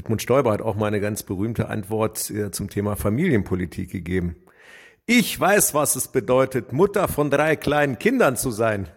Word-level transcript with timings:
Edmund 0.00 0.22
Stoiber 0.22 0.52
hat 0.52 0.62
auch 0.62 0.76
mal 0.76 0.86
eine 0.86 0.98
ganz 0.98 1.22
berühmte 1.22 1.68
Antwort 1.68 2.30
äh, 2.30 2.50
zum 2.50 2.70
Thema 2.70 2.96
Familienpolitik 2.96 3.90
gegeben. 3.90 4.36
Ich 5.04 5.38
weiß, 5.38 5.74
was 5.74 5.94
es 5.94 6.08
bedeutet, 6.08 6.72
Mutter 6.72 7.06
von 7.06 7.28
drei 7.28 7.54
kleinen 7.54 7.98
Kindern 7.98 8.38
zu 8.38 8.50
sein. 8.50 8.88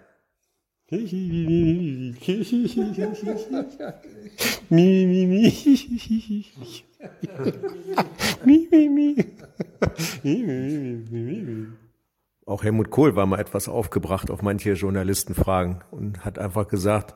Auch 12.46 12.64
Helmut 12.64 12.90
Kohl 12.92 13.16
war 13.18 13.26
mal 13.26 13.40
etwas 13.42 13.68
aufgebracht 13.68 14.32
auf 14.32 14.42
manche 14.42 14.72
Journalistenfragen 14.72 15.84
und 15.92 16.24
hat 16.24 16.40
einfach 16.40 16.70
gesagt, 16.70 17.14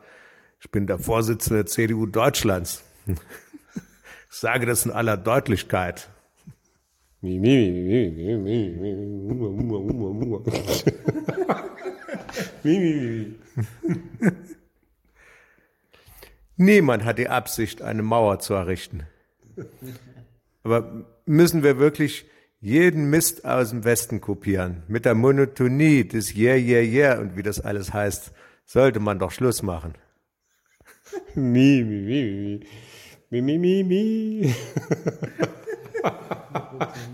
ich 0.59 0.69
bin 0.71 0.87
der 0.87 0.99
Vorsitzende 0.99 1.63
der 1.63 1.67
CDU 1.67 2.05
Deutschlands. 2.05 2.83
Ich 4.29 4.37
sage 4.37 4.65
das 4.65 4.85
in 4.85 4.91
aller 4.91 5.17
Deutlichkeit. 5.17 6.09
Niemand 16.57 17.05
hat 17.05 17.17
die 17.17 17.29
Absicht, 17.29 17.81
eine 17.81 18.03
Mauer 18.03 18.39
zu 18.39 18.53
errichten. 18.53 19.07
Aber 20.63 21.05
müssen 21.25 21.63
wir 21.63 21.79
wirklich 21.79 22.25
jeden 22.59 23.09
Mist 23.09 23.45
aus 23.45 23.69
dem 23.69 23.83
Westen 23.83 24.21
kopieren? 24.21 24.83
Mit 24.87 25.05
der 25.05 25.15
Monotonie 25.15 26.07
des 26.07 26.35
Yeah, 26.35 26.55
yeah, 26.55 26.81
yeah 26.81 27.19
und 27.19 27.37
wie 27.37 27.43
das 27.43 27.59
alles 27.59 27.93
heißt, 27.93 28.31
sollte 28.65 28.99
man 28.99 29.19
doch 29.19 29.31
Schluss 29.31 29.63
machen. 29.63 29.95
Mi, 31.35 31.83
mi, 31.83 32.01
mi, 32.01 32.23
mi. 32.23 32.59
Mi, 33.29 33.41
mi, 33.41 33.57
mi, 33.57 33.83
mi. 33.83 34.55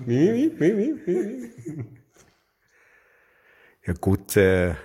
Mi, 0.06 0.32
mi, 0.32 0.52
mi, 0.60 0.74
mi, 0.74 0.94
mi. 1.06 1.86
Ja 3.86 3.94
gut, 4.00 4.38
äh, 4.38 4.76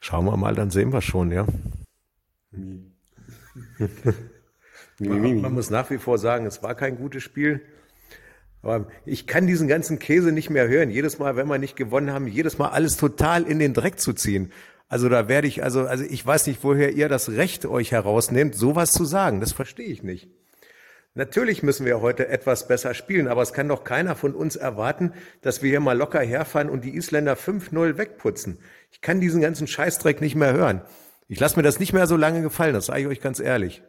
schauen 0.00 0.24
wir 0.24 0.36
mal, 0.38 0.54
dann 0.54 0.70
sehen 0.70 0.92
wir 0.92 1.02
schon, 1.02 1.30
ja. 1.30 1.46
Mi, 5.00 5.08
mi. 5.08 5.34
Man 5.34 5.52
muss 5.52 5.70
nach 5.70 5.90
wie 5.90 5.98
vor 5.98 6.18
sagen, 6.18 6.46
es 6.46 6.62
war 6.62 6.74
kein 6.74 6.96
gutes 6.96 7.22
Spiel. 7.22 7.60
Aber 8.62 8.88
ich 9.04 9.26
kann 9.26 9.46
diesen 9.46 9.68
ganzen 9.68 9.98
Käse 9.98 10.32
nicht 10.32 10.50
mehr 10.50 10.66
hören. 10.68 10.90
Jedes 10.90 11.18
Mal, 11.18 11.36
wenn 11.36 11.46
wir 11.46 11.58
nicht 11.58 11.76
gewonnen 11.76 12.10
haben, 12.10 12.26
jedes 12.26 12.58
Mal 12.58 12.70
alles 12.70 12.96
total 12.96 13.44
in 13.44 13.58
den 13.58 13.74
Dreck 13.74 14.00
zu 14.00 14.12
ziehen. 14.14 14.52
Also 14.88 15.08
da 15.08 15.28
werde 15.28 15.46
ich, 15.46 15.62
also, 15.62 15.86
also 15.86 16.04
ich 16.04 16.24
weiß 16.24 16.46
nicht, 16.46 16.64
woher 16.64 16.92
ihr 16.92 17.08
das 17.08 17.30
Recht 17.30 17.66
euch 17.66 17.92
herausnehmt, 17.92 18.54
sowas 18.54 18.92
zu 18.92 19.04
sagen. 19.04 19.40
Das 19.40 19.52
verstehe 19.52 19.86
ich 19.86 20.02
nicht. 20.02 20.28
Natürlich 21.14 21.62
müssen 21.62 21.84
wir 21.84 22.00
heute 22.00 22.28
etwas 22.28 22.68
besser 22.68 22.94
spielen, 22.94 23.28
aber 23.28 23.42
es 23.42 23.52
kann 23.52 23.68
doch 23.68 23.82
keiner 23.84 24.14
von 24.14 24.34
uns 24.34 24.56
erwarten, 24.56 25.12
dass 25.42 25.62
wir 25.62 25.70
hier 25.70 25.80
mal 25.80 25.96
locker 25.96 26.20
herfahren 26.20 26.70
und 26.70 26.84
die 26.84 26.94
Isländer 26.94 27.34
5-0 27.34 27.98
wegputzen. 27.98 28.58
Ich 28.92 29.00
kann 29.00 29.20
diesen 29.20 29.40
ganzen 29.40 29.66
Scheißdreck 29.66 30.20
nicht 30.20 30.36
mehr 30.36 30.52
hören. 30.52 30.82
Ich 31.26 31.40
lasse 31.40 31.56
mir 31.56 31.64
das 31.64 31.80
nicht 31.80 31.92
mehr 31.92 32.06
so 32.06 32.16
lange 32.16 32.40
gefallen, 32.40 32.72
das 32.72 32.86
sage 32.86 33.00
ich 33.02 33.06
euch 33.08 33.20
ganz 33.20 33.40
ehrlich. 33.40 33.82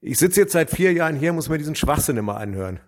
Ich 0.00 0.18
sitze 0.18 0.40
jetzt 0.40 0.52
seit 0.52 0.70
vier 0.70 0.92
Jahren 0.92 1.16
hier, 1.16 1.32
muss 1.32 1.48
mir 1.48 1.58
diesen 1.58 1.74
Schwachsinn 1.74 2.16
immer 2.16 2.38
anhören. 2.38 2.80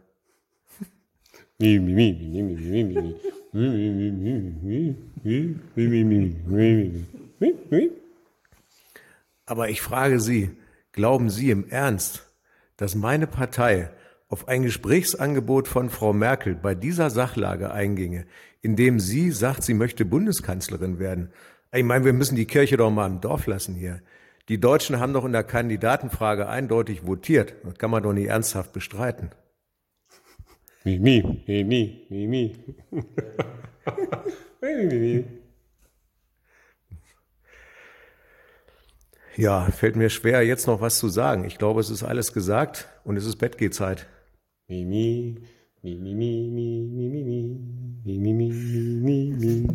Aber 9.47 9.69
ich 9.69 9.81
frage 9.81 10.21
Sie, 10.21 10.51
glauben 10.93 11.31
Sie 11.31 11.51
im 11.51 11.69
Ernst, 11.69 12.31
dass 12.77 12.95
meine 12.95 13.27
Partei 13.27 13.91
auf 14.29 14.47
ein 14.47 14.63
Gesprächsangebot 14.63 15.67
von 15.67 15.91
Frau 15.91 16.13
Merkel 16.13 16.55
bei 16.55 16.77
dieser 16.77 17.11
Sachlage 17.11 17.73
einginge, 17.73 18.27
indem 18.63 19.01
sie 19.01 19.33
sagt, 19.33 19.65
sie 19.65 19.75
möchte 19.75 20.05
Bundeskanzlerin 20.05 21.01
werden. 21.01 21.33
Ich 21.73 21.83
meine, 21.83 22.05
wir 22.05 22.13
müssen 22.13 22.37
die 22.37 22.47
Kirche 22.47 22.77
doch 22.77 22.91
mal 22.91 23.07
im 23.07 23.21
Dorf 23.21 23.47
lassen 23.47 23.75
hier. 23.75 24.01
Die 24.49 24.61
Deutschen 24.61 25.01
haben 25.01 25.13
doch 25.13 25.25
in 25.25 25.33
der 25.33 25.45
Kandidatenfrage 25.45 26.49
eindeutig 26.49 27.05
votiert. 27.07 27.55
Das 27.65 27.75
kann 27.79 27.91
man 27.91 28.05
doch 28.05 28.13
nicht 28.13 28.29
ernsthaft 28.29 28.73
bestreiten. 28.73 29.31
Mi, 30.85 30.99
mi, 30.99 31.23
mi, 31.47 32.07
mi, 32.11 32.27
mi. 32.27 32.55
Ja, 39.37 39.67
fällt 39.71 39.97
mir 39.97 40.09
schwer, 40.09 40.43
jetzt 40.43 40.67
noch 40.67 40.81
was 40.81 40.99
zu 40.99 41.09
sagen. 41.09 41.45
Ich 41.45 41.59
glaube, 41.59 41.81
es 41.81 41.91
ist 41.91 42.03
alles 42.03 42.33
gesagt 42.33 42.89
und 43.05 43.17
es 43.19 43.27
ist 43.27 43.37
Bettgehzeit. 43.37 44.07
Mi, 44.69 44.85
mi, 44.85 45.37
mi, 45.83 45.97
mi, 45.97 46.15
mi, 46.15 46.49
mi, 46.51 46.89
mi, 46.89 47.09
mi, 47.09 47.25
mi, 48.05 48.33
mi, 48.33 48.33
mi, 48.33 48.53
mi, 49.03 49.35
mi. 49.39 49.69